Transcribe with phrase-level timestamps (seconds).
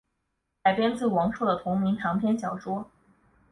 [0.63, 2.89] 改编自王朔的同名长篇小说。